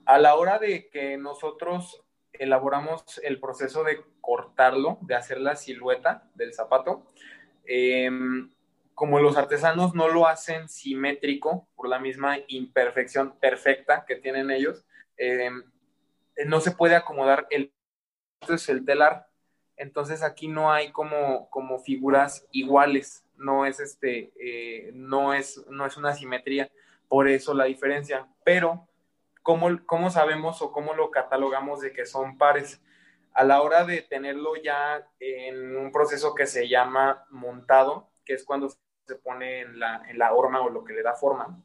A 0.06 0.18
la 0.20 0.36
hora 0.36 0.60
de 0.60 0.90
que 0.90 1.18
nosotros 1.18 2.04
elaboramos 2.34 3.20
el 3.24 3.40
proceso 3.40 3.84
de 3.84 4.02
cortarlo, 4.22 4.98
de 5.02 5.16
hacer 5.16 5.40
la 5.40 5.56
silueta 5.56 6.30
del 6.36 6.54
zapato, 6.54 7.12
em, 7.66 8.52
como 8.94 9.20
los 9.20 9.38
artesanos 9.38 9.94
no 9.94 10.08
lo 10.08 10.28
hacen 10.28 10.70
simétrico 10.70 11.68
por 11.76 11.90
la 11.90 12.00
misma 12.00 12.38
imperfección 12.48 13.38
perfecta 13.40 14.06
que 14.06 14.16
tienen 14.16 14.52
ellos, 14.52 14.86
em, 15.18 15.64
no 16.46 16.60
se 16.62 16.72
puede 16.72 16.96
acomodar 16.96 17.48
el, 17.50 17.74
es 18.50 18.70
el 18.70 18.86
telar. 18.86 19.28
Entonces 19.78 20.24
aquí 20.24 20.48
no 20.48 20.72
hay 20.72 20.92
como, 20.92 21.50
como 21.50 21.80
figuras 21.80 22.48
iguales, 22.52 23.26
no 23.38 23.66
es 23.66 23.80
este, 23.80 24.32
eh, 24.40 24.92
no 24.94 25.34
es, 25.34 25.66
no 25.70 25.86
es 25.86 25.98
una 25.98 26.14
simetría, 26.14 26.72
por 27.08 27.28
eso 27.28 27.54
la 27.54 27.66
diferencia. 27.66 28.28
Pero, 28.44 28.88
¿cómo, 29.44 29.70
¿cómo 29.86 30.10
sabemos 30.10 30.62
o 30.62 30.72
cómo 30.72 30.94
lo 30.94 31.12
catalogamos 31.12 31.82
de 31.82 31.92
que 31.92 32.06
son 32.06 32.38
pares? 32.38 32.82
A 33.34 33.44
la 33.44 33.62
hora 33.62 33.84
de 33.84 34.02
tenerlo 34.02 34.56
ya 34.56 35.06
en 35.20 35.76
un 35.76 35.92
proceso 35.92 36.34
que 36.34 36.46
se 36.46 36.70
llama 36.70 37.26
montado, 37.30 38.10
que 38.24 38.34
es 38.34 38.46
cuando 38.46 38.70
se 38.70 39.16
pone 39.16 39.62
en 39.62 39.80
la, 39.80 40.04
en 40.08 40.18
la 40.18 40.34
horma 40.34 40.62
o 40.62 40.70
lo 40.70 40.84
que 40.84 40.94
le 40.94 41.04
da 41.04 41.16
forma, 41.16 41.62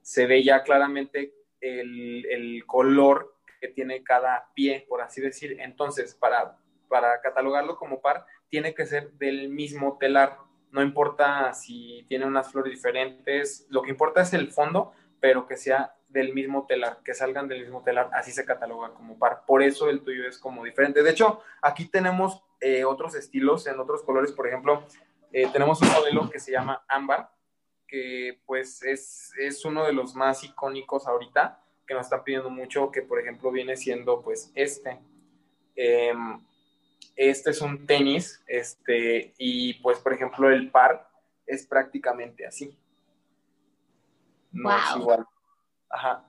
se 0.00 0.26
ve 0.26 0.42
ya 0.42 0.62
claramente 0.62 1.34
el, 1.60 2.26
el, 2.26 2.66
color 2.66 3.36
que 3.60 3.68
tiene 3.68 4.02
cada 4.02 4.48
pie, 4.54 4.84
por 4.88 5.00
así 5.00 5.20
decir. 5.20 5.58
Entonces, 5.60 6.14
para, 6.14 6.58
para 6.92 7.22
catalogarlo 7.22 7.78
como 7.78 8.02
par, 8.02 8.26
tiene 8.50 8.74
que 8.74 8.84
ser 8.84 9.12
del 9.12 9.48
mismo 9.48 9.96
telar. 9.98 10.36
No 10.72 10.82
importa 10.82 11.54
si 11.54 12.04
tiene 12.06 12.26
unas 12.26 12.52
flores 12.52 12.70
diferentes, 12.70 13.66
lo 13.70 13.80
que 13.80 13.88
importa 13.88 14.20
es 14.20 14.34
el 14.34 14.52
fondo, 14.52 14.92
pero 15.18 15.46
que 15.46 15.56
sea 15.56 15.94
del 16.10 16.34
mismo 16.34 16.66
telar, 16.66 16.98
que 17.02 17.14
salgan 17.14 17.48
del 17.48 17.62
mismo 17.62 17.82
telar, 17.82 18.10
así 18.12 18.30
se 18.30 18.44
cataloga 18.44 18.92
como 18.92 19.18
par. 19.18 19.44
Por 19.46 19.62
eso 19.62 19.88
el 19.88 20.02
tuyo 20.02 20.28
es 20.28 20.36
como 20.36 20.64
diferente. 20.64 21.02
De 21.02 21.08
hecho, 21.08 21.40
aquí 21.62 21.86
tenemos 21.86 22.44
eh, 22.60 22.84
otros 22.84 23.14
estilos 23.14 23.66
en 23.66 23.80
otros 23.80 24.02
colores, 24.02 24.32
por 24.32 24.46
ejemplo, 24.46 24.84
eh, 25.32 25.48
tenemos 25.50 25.80
un 25.80 25.90
modelo 25.92 26.28
que 26.28 26.40
se 26.40 26.52
llama 26.52 26.84
Ámbar, 26.88 27.30
que 27.88 28.42
pues 28.44 28.82
es, 28.82 29.32
es, 29.38 29.64
uno 29.64 29.86
de 29.86 29.94
los 29.94 30.14
más 30.14 30.44
icónicos 30.44 31.06
ahorita, 31.06 31.64
que 31.86 31.94
nos 31.94 32.04
están 32.04 32.22
pidiendo 32.22 32.50
mucho, 32.50 32.90
que 32.90 33.00
por 33.00 33.18
ejemplo 33.18 33.50
viene 33.50 33.78
siendo 33.78 34.20
pues 34.20 34.52
este. 34.54 35.00
Em, 35.74 36.38
este 37.16 37.50
es 37.50 37.60
un 37.60 37.86
tenis, 37.86 38.42
este, 38.46 39.34
y 39.38 39.74
pues 39.74 39.98
por 39.98 40.12
ejemplo 40.12 40.50
el 40.50 40.70
par 40.70 41.08
es 41.46 41.66
prácticamente 41.66 42.46
así. 42.46 42.76
No 44.50 44.70
es 44.76 44.96
igual. 44.96 45.26
Ajá. 45.88 46.24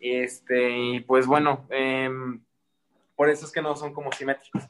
Este, 0.00 0.70
y 0.70 1.00
pues 1.00 1.26
bueno, 1.26 1.66
em, 1.70 2.42
por 3.16 3.28
eso 3.28 3.46
es 3.46 3.52
que 3.52 3.62
no 3.62 3.74
son 3.76 3.92
como 3.92 4.12
simétricos. 4.12 4.62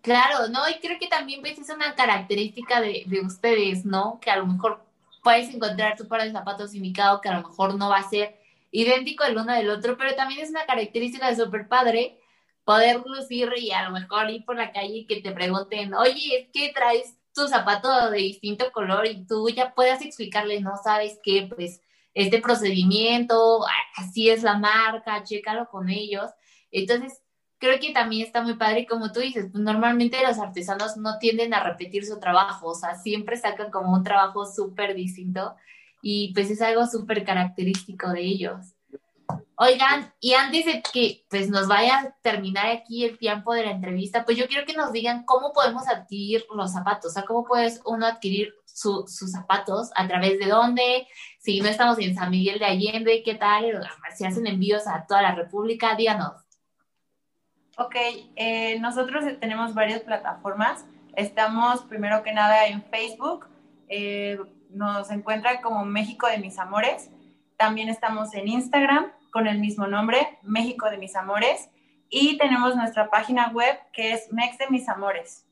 Claro, 0.00 0.48
¿no? 0.48 0.68
Y 0.68 0.78
creo 0.80 0.98
que 0.98 1.08
también 1.08 1.40
pues, 1.40 1.58
es 1.58 1.70
una 1.70 1.94
característica 1.94 2.80
de, 2.80 3.04
de, 3.06 3.20
ustedes, 3.20 3.84
¿no? 3.84 4.20
Que 4.20 4.30
a 4.30 4.36
lo 4.36 4.46
mejor 4.46 4.84
puedes 5.22 5.52
encontrar 5.52 5.96
tu 5.96 6.06
par 6.06 6.22
de 6.22 6.30
zapatos 6.30 6.74
indicado 6.74 7.20
que 7.20 7.30
a 7.30 7.40
lo 7.40 7.48
mejor 7.48 7.74
no 7.74 7.88
va 7.88 7.98
a 7.98 8.08
ser 8.08 8.38
idéntico 8.70 9.24
el 9.24 9.38
uno 9.38 9.52
del 9.54 9.70
otro, 9.70 9.96
pero 9.96 10.14
también 10.14 10.40
es 10.40 10.50
una 10.50 10.66
característica 10.66 11.28
de 11.28 11.36
super 11.36 11.66
padre 11.68 12.20
poder 12.64 13.02
lucir 13.04 13.50
y 13.56 13.70
a 13.72 13.84
lo 13.84 13.90
mejor 13.92 14.30
ir 14.30 14.44
por 14.44 14.56
la 14.56 14.72
calle 14.72 14.98
y 14.98 15.06
que 15.06 15.20
te 15.20 15.32
pregunten, 15.32 15.94
oye, 15.94 16.38
es 16.38 16.48
que 16.52 16.72
traes 16.72 17.16
tu 17.34 17.48
zapato 17.48 18.10
de 18.10 18.18
distinto 18.18 18.70
color 18.72 19.06
y 19.06 19.26
tú 19.26 19.48
ya 19.48 19.74
puedas 19.74 20.02
explicarle, 20.02 20.60
no 20.60 20.76
sabes 20.82 21.18
qué, 21.22 21.48
pues 21.54 21.80
este 22.14 22.40
procedimiento, 22.40 23.64
así 23.96 24.30
es 24.30 24.42
la 24.42 24.56
marca, 24.56 25.24
chécalo 25.24 25.68
con 25.68 25.90
ellos. 25.90 26.30
Entonces, 26.70 27.20
creo 27.58 27.80
que 27.80 27.92
también 27.92 28.26
está 28.26 28.42
muy 28.42 28.54
padre, 28.54 28.86
como 28.86 29.10
tú 29.10 29.20
dices, 29.20 29.48
pues 29.50 29.62
normalmente 29.62 30.22
los 30.26 30.38
artesanos 30.38 30.96
no 30.96 31.18
tienden 31.18 31.54
a 31.54 31.62
repetir 31.62 32.04
su 32.04 32.20
trabajo, 32.20 32.68
o 32.68 32.74
sea, 32.74 32.94
siempre 32.96 33.36
sacan 33.36 33.70
como 33.70 33.92
un 33.94 34.04
trabajo 34.04 34.46
súper 34.46 34.94
distinto 34.94 35.56
y 36.02 36.32
pues 36.34 36.50
es 36.50 36.60
algo 36.62 36.86
súper 36.86 37.24
característico 37.24 38.10
de 38.10 38.20
ellos. 38.20 38.73
Oigan, 39.56 40.12
y 40.18 40.34
antes 40.34 40.66
de 40.66 40.82
que 40.82 41.24
pues 41.30 41.48
nos 41.48 41.68
vaya 41.68 41.98
a 41.98 42.10
terminar 42.22 42.66
aquí 42.66 43.04
el 43.04 43.18
tiempo 43.18 43.54
de 43.54 43.64
la 43.64 43.70
entrevista, 43.70 44.24
pues 44.24 44.36
yo 44.36 44.48
quiero 44.48 44.66
que 44.66 44.72
nos 44.74 44.90
digan 44.90 45.24
cómo 45.24 45.52
podemos 45.52 45.86
adquirir 45.86 46.44
los 46.52 46.72
zapatos, 46.72 47.12
o 47.12 47.14
sea, 47.14 47.24
cómo 47.24 47.44
puedes 47.44 47.80
uno 47.84 48.06
adquirir 48.06 48.52
sus 48.64 49.30
zapatos, 49.30 49.90
a 49.94 50.08
través 50.08 50.40
de 50.40 50.46
dónde, 50.46 51.06
si 51.38 51.60
no 51.60 51.68
estamos 51.68 52.00
en 52.00 52.16
San 52.16 52.30
Miguel 52.30 52.58
de 52.58 52.64
Allende, 52.64 53.22
qué 53.24 53.36
tal, 53.36 53.88
si 54.16 54.24
hacen 54.24 54.48
envíos 54.48 54.88
a 54.88 55.06
toda 55.06 55.22
la 55.22 55.36
República, 55.36 55.94
díganos. 55.94 56.32
Ok, 57.76 57.94
eh, 58.34 58.78
nosotros 58.80 59.24
tenemos 59.40 59.74
varias 59.74 60.00
plataformas. 60.00 60.84
Estamos 61.14 61.82
primero 61.82 62.22
que 62.24 62.32
nada 62.32 62.66
en 62.66 62.82
Facebook. 62.84 63.46
Eh, 63.88 64.38
nos 64.70 65.10
encuentra 65.10 65.60
como 65.60 65.84
México 65.84 66.26
de 66.26 66.38
mis 66.38 66.58
amores. 66.58 67.10
También 67.56 67.88
estamos 67.88 68.34
en 68.34 68.48
Instagram 68.48 69.12
con 69.34 69.48
el 69.48 69.58
mismo 69.58 69.88
nombre, 69.88 70.38
México 70.42 70.88
de 70.88 70.96
mis 70.96 71.16
amores. 71.16 71.68
Y 72.08 72.38
tenemos 72.38 72.76
nuestra 72.76 73.10
página 73.10 73.48
web 73.48 73.76
que 73.92 74.12
es 74.12 74.32
Mex 74.32 74.58
de 74.58 74.70
mis 74.70 74.88
amores. 74.88 75.44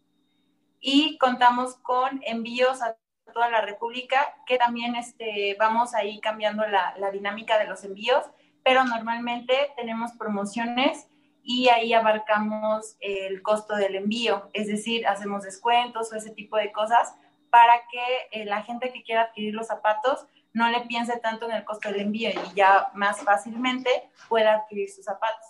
Y 0.79 1.19
contamos 1.19 1.75
con 1.79 2.21
envíos 2.25 2.81
a 2.81 2.97
toda 3.35 3.51
la 3.51 3.61
República, 3.61 4.25
que 4.47 4.57
también 4.57 4.95
este, 4.95 5.57
vamos 5.59 5.95
ahí 5.95 6.21
cambiando 6.21 6.65
la, 6.65 6.95
la 6.97 7.11
dinámica 7.11 7.59
de 7.59 7.67
los 7.67 7.83
envíos, 7.83 8.25
pero 8.63 8.85
normalmente 8.85 9.73
tenemos 9.75 10.13
promociones 10.13 11.09
y 11.43 11.69
ahí 11.69 11.93
abarcamos 11.93 12.97
el 13.01 13.43
costo 13.43 13.75
del 13.75 13.97
envío, 13.97 14.49
es 14.53 14.69
decir, 14.69 15.09
hacemos 15.09 15.43
descuentos 15.43 16.13
o 16.13 16.17
ese 16.17 16.31
tipo 16.31 16.57
de 16.57 16.71
cosas 16.71 17.17
para 17.51 17.83
que 17.91 18.05
eh, 18.31 18.45
la 18.45 18.63
gente 18.63 18.93
que 18.93 19.03
quiera 19.03 19.23
adquirir 19.23 19.55
los 19.55 19.67
zapatos 19.67 20.25
no 20.53 20.69
le 20.71 20.81
piense 20.83 21.19
tanto 21.19 21.47
en 21.47 21.53
el 21.53 21.65
costo 21.65 21.89
del 21.89 22.01
envío 22.01 22.31
y 22.31 22.55
ya 22.55 22.91
más 22.95 23.21
fácilmente 23.23 23.91
pueda 24.29 24.55
adquirir 24.55 24.91
sus 24.91 25.05
zapatos. 25.05 25.47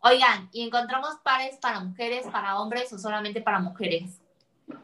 Oigan, 0.00 0.48
¿y 0.52 0.66
encontramos 0.66 1.16
pares 1.22 1.58
para 1.58 1.80
mujeres, 1.80 2.26
para 2.26 2.58
hombres 2.58 2.92
o 2.92 2.98
solamente 2.98 3.42
para 3.42 3.60
mujeres? 3.60 4.20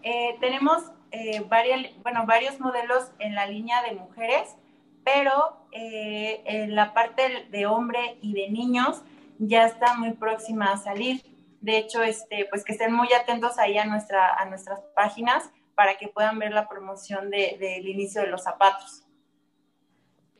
Eh, 0.03 0.37
tenemos 0.41 0.83
eh, 1.11 1.41
varias, 1.49 1.93
bueno, 2.03 2.27
varios 2.27 2.61
modelos 2.61 3.11
en 3.19 3.35
la 3.35 3.47
línea 3.47 3.83
de 3.83 3.95
mujeres, 3.95 4.57
pero 5.05 5.65
en 5.73 6.75
la 6.75 6.95
parte 6.95 7.47
de 7.51 7.67
hombre 7.67 8.19
y 8.23 8.33
de 8.33 8.49
niños 8.49 9.03
ya 9.39 9.67
está 9.67 9.95
muy 9.95 10.13
próxima 10.13 10.73
a 10.73 10.77
salir. 10.79 11.23
De 11.61 11.79
hecho, 11.79 12.03
este, 12.03 12.47
pues 12.51 12.65
que 12.65 12.73
estén 12.73 12.93
muy 12.93 13.13
atentos 13.13 13.59
ahí 13.59 13.79
a, 13.79 13.85
nuestra, 13.85 14.35
a 14.35 14.45
nuestras 14.47 14.81
páginas 14.95 15.51
para 15.77 15.97
que 15.99 16.09
puedan 16.09 16.39
ver 16.41 16.53
la 16.53 16.69
promoción 16.69 17.31
del 17.31 17.59
de, 17.59 17.81
inicio 17.85 18.23
de 18.23 18.29
los 18.29 18.43
zapatos. 18.43 19.05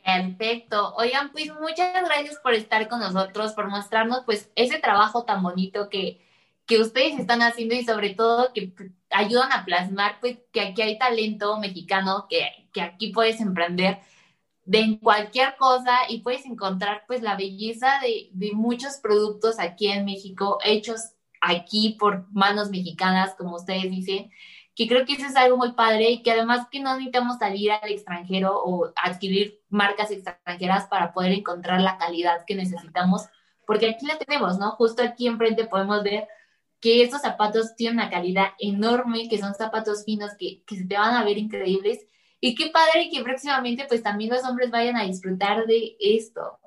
Perfecto. 0.03 0.95
Oigan, 0.97 1.31
pues 1.31 1.53
muchas 1.61 1.93
gracias 2.05 2.39
por 2.43 2.55
estar 2.55 2.89
con 2.89 3.01
nosotros, 3.01 3.53
por 3.53 3.69
mostrarnos 3.69 4.23
pues 4.25 4.51
ese 4.57 4.79
trabajo 4.79 5.25
tan 5.25 5.43
bonito 5.43 5.89
que, 5.91 6.25
que 6.65 6.81
ustedes 6.81 7.19
están 7.19 7.43
haciendo 7.43 7.75
y 7.75 7.85
sobre 7.85 8.15
todo 8.15 8.53
que 8.53 8.73
ayudan 9.11 9.53
a 9.53 9.65
plasmar 9.65 10.19
pues 10.21 10.39
que 10.53 10.61
aquí 10.61 10.83
hay 10.83 10.99
talento 10.99 11.59
mexicano, 11.59 12.27
que, 12.31 12.69
que 12.73 12.81
aquí 12.81 13.13
puedes 13.13 13.41
emprender 13.41 13.99
de 14.65 14.99
cualquier 15.01 15.57
cosa 15.57 15.99
y 16.09 16.21
puedes 16.21 16.47
encontrar 16.47 17.05
pues 17.07 17.21
la 17.21 17.37
belleza 17.37 18.01
de, 18.01 18.31
de, 18.33 18.53
muchos 18.53 18.97
productos 18.97 19.61
aquí 19.61 19.89
en 19.89 20.05
México 20.05 20.59
hechos 20.65 21.13
aquí 21.41 21.97
por 21.99 22.27
manos 22.33 22.71
mexicanas, 22.71 23.35
como 23.37 23.57
ustedes 23.57 23.91
dicen, 23.91 24.31
que 24.77 24.87
creo 24.87 25.07
que 25.07 25.15
eso 25.15 25.27
es 25.27 25.35
algo 25.37 25.57
muy 25.57 25.73
padre 25.73 26.11
y 26.11 26.23
que 26.23 26.31
además 26.31 26.69
que 26.71 26.81
no 26.81 26.93
necesitamos 26.93 27.39
salir 27.39 27.73
al 27.73 27.91
extranjero 27.91 28.63
o 28.63 28.93
adquirir 28.95 29.59
marcas 29.71 30.11
extranjeras 30.11 30.87
para 30.87 31.15
poder 31.15 31.33
encontrar 31.33 31.81
la 31.81 31.97
calidad 31.97 32.45
que 32.47 32.55
necesitamos, 32.55 33.23
porque 33.67 33.89
aquí 33.89 34.07
la 34.07 34.19
tenemos, 34.19 34.59
¿no? 34.59 34.73
Justo 34.73 35.03
aquí 35.03 35.27
enfrente 35.27 35.65
podemos 35.65 36.05
ver 36.05 36.29
que 36.79 37.03
estos 37.03 37.23
zapatos 37.23 37.75
tienen 37.75 37.99
una 37.99 38.11
calidad 38.11 38.49
enorme, 38.59 39.29
que 39.31 39.39
son 39.39 39.55
zapatos 39.55 40.05
finos 40.05 40.33
que, 40.39 40.63
que 40.67 40.77
se 40.77 40.85
te 40.85 40.99
van 40.99 41.15
a 41.15 41.25
ver 41.25 41.39
increíbles 41.39 42.07
y 42.39 42.55
qué 42.55 42.71
padre 42.71 43.09
que 43.11 43.23
próximamente 43.23 43.87
pues 43.89 44.03
también 44.03 44.31
los 44.31 44.45
hombres 44.45 44.71
vayan 44.71 44.97
a 44.97 45.05
disfrutar 45.05 45.65
de 45.65 45.97
esto. 45.99 46.59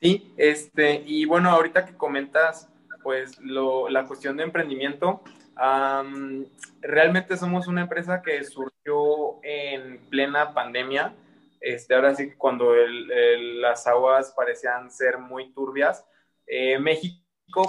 Sí, 0.00 0.32
este, 0.36 1.02
y 1.04 1.24
bueno, 1.24 1.50
ahorita 1.50 1.84
que 1.86 1.96
comentas 1.96 2.68
pues 3.02 3.38
lo, 3.40 3.88
la 3.88 4.04
cuestión 4.04 4.36
de 4.36 4.44
emprendimiento, 4.44 5.22
realmente 6.80 7.36
somos 7.36 7.66
una 7.66 7.82
empresa 7.82 8.22
que 8.22 8.42
surgió 8.44 9.42
en 9.42 9.98
plena 10.08 10.52
pandemia. 10.52 11.14
Este, 11.60 11.94
ahora 11.94 12.14
sí, 12.14 12.32
cuando 12.36 12.74
las 12.74 13.86
aguas 13.86 14.32
parecían 14.36 14.90
ser 14.90 15.18
muy 15.18 15.52
turbias, 15.52 16.04
eh, 16.46 16.78
México 16.78 17.22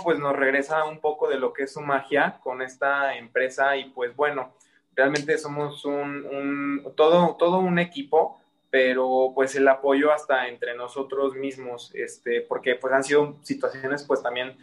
pues 0.03 0.19
nos 0.19 0.35
regresa 0.35 0.85
un 0.85 0.99
poco 0.99 1.29
de 1.29 1.39
lo 1.39 1.53
que 1.53 1.63
es 1.63 1.73
su 1.73 1.81
magia 1.81 2.39
con 2.43 2.61
esta 2.61 3.15
empresa 3.17 3.77
y 3.77 3.85
pues 3.91 4.15
bueno, 4.15 4.53
realmente 4.95 5.37
somos 5.37 5.85
un, 5.85 6.93
todo, 6.95 7.35
todo 7.37 7.59
un 7.59 7.79
equipo, 7.79 8.41
pero 8.69 9.31
pues 9.33 9.55
el 9.55 9.67
apoyo 9.67 10.11
hasta 10.11 10.47
entre 10.47 10.75
nosotros 10.75 11.35
mismos, 11.35 11.91
este, 11.95 12.41
porque 12.41 12.75
pues 12.75 12.93
han 12.93 13.03
sido 13.03 13.37
situaciones 13.43 14.03
pues 14.03 14.21
también 14.21 14.57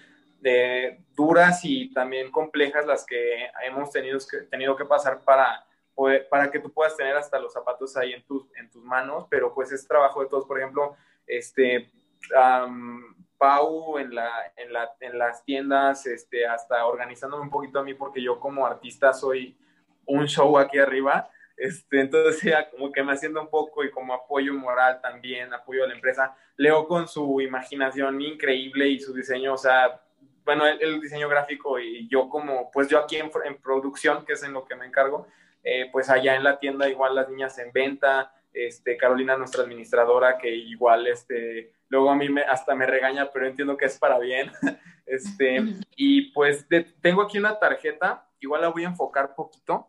de 0.44 1.00
duras 1.16 1.64
y 1.64 1.90
también 1.90 2.30
complejas 2.30 2.84
las 2.84 3.06
que 3.06 3.48
hemos 3.66 3.90
tenido 3.90 4.18
que, 4.30 4.42
tenido 4.42 4.76
que 4.76 4.84
pasar 4.84 5.22
para, 5.24 5.64
para 6.28 6.50
que 6.50 6.60
tú 6.60 6.70
puedas 6.70 6.94
tener 6.96 7.16
hasta 7.16 7.38
los 7.38 7.54
zapatos 7.54 7.96
ahí 7.96 8.12
en 8.12 8.22
tus, 8.24 8.46
en 8.54 8.70
tus 8.70 8.84
manos, 8.84 9.26
pero 9.30 9.54
pues 9.54 9.72
es 9.72 9.88
trabajo 9.88 10.22
de 10.22 10.28
todos, 10.28 10.44
por 10.44 10.58
ejemplo, 10.58 10.96
este, 11.26 11.90
Pau 13.38 13.98
en, 13.98 14.14
la, 14.14 14.52
en, 14.56 14.70
la, 14.70 14.92
en 15.00 15.18
las 15.18 15.42
tiendas, 15.44 16.06
este, 16.06 16.46
hasta 16.46 16.84
organizándome 16.84 17.42
un 17.42 17.50
poquito 17.50 17.78
a 17.78 17.82
mí, 17.82 17.94
porque 17.94 18.22
yo 18.22 18.38
como 18.38 18.66
artista 18.66 19.14
soy 19.14 19.56
un 20.04 20.26
show 20.26 20.58
aquí 20.58 20.78
arriba, 20.78 21.30
este, 21.56 22.02
entonces 22.02 22.42
ya 22.42 22.68
como 22.68 22.92
que 22.92 23.02
me 23.02 23.12
haciendo 23.12 23.40
un 23.40 23.48
poco 23.48 23.82
y 23.82 23.90
como 23.90 24.12
apoyo 24.12 24.52
moral 24.52 25.00
también, 25.00 25.54
apoyo 25.54 25.84
a 25.84 25.86
la 25.86 25.94
empresa. 25.94 26.36
Leo 26.58 26.86
con 26.86 27.08
su 27.08 27.40
imaginación 27.40 28.20
increíble 28.20 28.88
y 28.88 29.00
su 29.00 29.14
diseño, 29.14 29.54
o 29.54 29.58
sea, 29.58 30.03
bueno, 30.44 30.66
el, 30.66 31.00
diseño 31.00 31.28
gráfico 31.28 31.78
y 31.78 32.06
yo 32.08 32.28
como, 32.28 32.70
pues 32.70 32.88
yo 32.88 32.98
aquí 32.98 33.16
en, 33.16 33.30
en, 33.44 33.56
producción, 33.56 34.24
que 34.24 34.34
es 34.34 34.42
en 34.42 34.52
lo 34.52 34.64
que 34.64 34.76
me 34.76 34.86
encargo, 34.86 35.26
eh, 35.62 35.88
pues 35.90 36.10
allá 36.10 36.36
en 36.36 36.44
la 36.44 36.58
tienda 36.58 36.88
igual 36.88 37.14
las 37.14 37.28
niñas 37.28 37.58
en 37.58 37.72
venta, 37.72 38.34
este, 38.52 38.96
Carolina, 38.96 39.36
nuestra 39.36 39.62
administradora, 39.62 40.38
que 40.38 40.54
igual, 40.54 41.06
este, 41.06 41.72
luego 41.88 42.10
a 42.10 42.16
mí 42.16 42.28
me, 42.28 42.42
hasta 42.42 42.74
me 42.74 42.86
regaña, 42.86 43.30
pero 43.32 43.46
entiendo 43.46 43.76
que 43.76 43.86
es 43.86 43.98
para 43.98 44.18
bien, 44.18 44.52
este, 45.06 45.62
y 45.96 46.32
pues 46.32 46.66
tengo 47.00 47.22
aquí 47.22 47.38
una 47.38 47.58
tarjeta, 47.58 48.28
igual 48.40 48.60
la 48.60 48.68
voy 48.68 48.84
a 48.84 48.88
enfocar 48.88 49.34
poquito, 49.34 49.88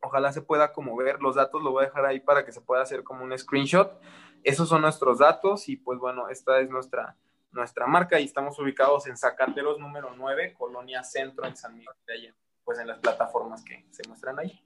ojalá 0.00 0.32
se 0.32 0.42
pueda 0.42 0.72
como 0.72 0.96
ver 0.96 1.20
los 1.20 1.36
datos, 1.36 1.62
lo 1.62 1.70
voy 1.70 1.84
a 1.84 1.86
dejar 1.86 2.06
ahí 2.06 2.18
para 2.18 2.44
que 2.44 2.52
se 2.52 2.60
pueda 2.60 2.82
hacer 2.82 3.04
como 3.04 3.22
un 3.22 3.38
screenshot, 3.38 4.00
esos 4.42 4.68
son 4.68 4.82
nuestros 4.82 5.18
datos 5.18 5.68
y 5.68 5.76
pues 5.76 5.98
bueno, 5.98 6.28
esta 6.28 6.58
es 6.58 6.68
nuestra, 6.70 7.16
nuestra 7.52 7.86
marca 7.86 8.18
y 8.18 8.24
estamos 8.24 8.58
ubicados 8.58 9.06
en 9.06 9.16
Zacateros 9.16 9.78
número 9.78 10.14
9, 10.16 10.54
Colonia 10.54 11.02
Centro, 11.04 11.46
en 11.46 11.56
San 11.56 11.76
Miguel 11.76 11.94
de 12.06 12.12
Allende, 12.14 12.38
pues 12.64 12.78
en 12.78 12.88
las 12.88 12.98
plataformas 12.98 13.62
que 13.62 13.84
se 13.90 14.02
muestran 14.08 14.38
ahí. 14.38 14.60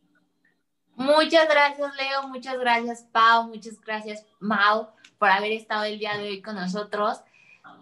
Muchas 0.96 1.46
gracias, 1.48 1.94
Leo. 1.96 2.28
Muchas 2.28 2.58
gracias, 2.58 3.02
Pau. 3.12 3.48
Muchas 3.48 3.78
gracias, 3.80 4.24
Mau, 4.40 4.88
por 5.18 5.28
haber 5.28 5.52
estado 5.52 5.84
el 5.84 5.98
día 5.98 6.16
de 6.16 6.28
hoy 6.28 6.42
con 6.42 6.54
nosotros. 6.54 7.20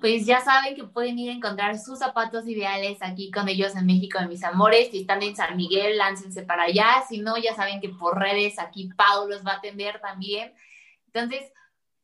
Pues 0.00 0.26
ya 0.26 0.40
saben 0.40 0.75
que 0.75 0.84
pueden 0.84 1.18
ir 1.18 1.30
a 1.30 1.34
encontrar 1.34 1.78
sus 1.78 2.00
zapatos 2.00 2.46
ideales 2.49 2.99
aquí 3.00 3.30
con 3.30 3.49
ellos 3.49 3.76
en 3.76 3.87
México 3.87 4.18
de 4.18 4.26
mis 4.26 4.42
amores. 4.42 4.90
Si 4.90 5.02
están 5.02 5.23
en 5.23 5.37
San 5.37 5.56
Miguel, 5.56 5.96
láncense 5.96 6.42
para 6.42 6.64
allá. 6.64 7.04
Si 7.08 7.18
no, 7.18 7.37
ya 7.37 7.54
saben 7.54 7.80
que 7.80 7.90
por 7.90 8.18
redes 8.18 8.58
aquí 8.58 8.90
Pau 8.96 9.28
los 9.28 9.46
va 9.46 9.52
a 9.52 9.56
atender 9.56 10.00
también. 10.00 10.52
Entonces, 11.06 11.52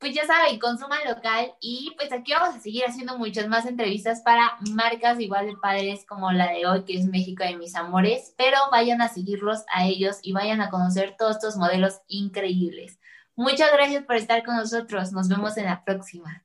pues 0.00 0.14
ya 0.14 0.26
saben, 0.26 0.59
consuman 0.59 0.99
local 1.07 1.52
y 1.61 1.92
pues 1.97 2.11
aquí 2.11 2.33
vamos 2.33 2.57
a 2.57 2.61
seguir 2.61 2.85
haciendo 2.87 3.19
muchas 3.19 3.47
más 3.49 3.66
entrevistas 3.66 4.23
para 4.23 4.57
marcas 4.73 5.21
igual 5.21 5.47
de 5.47 5.57
padres 5.59 6.07
como 6.07 6.33
la 6.33 6.50
de 6.50 6.66
hoy, 6.66 6.85
que 6.85 6.99
es 6.99 7.04
México 7.04 7.45
de 7.45 7.57
mis 7.57 7.76
amores, 7.76 8.35
pero 8.38 8.57
vayan 8.73 9.02
a 9.02 9.09
seguirlos 9.09 9.61
a 9.73 9.87
ellos 9.87 10.16
y 10.22 10.33
vayan 10.33 10.62
a 10.62 10.70
conocer 10.70 11.16
todos 11.18 11.37
estos 11.37 11.57
modelos 11.57 12.01
increíbles. 12.09 12.98
Muchas 13.37 13.70
gracias 13.72 14.05
por 14.05 14.16
estar 14.16 14.42
con 14.42 14.57
nosotros, 14.57 15.12
nos 15.12 15.29
vemos 15.29 15.59
en 15.59 15.66
la 15.66 15.85
próxima. 15.85 16.44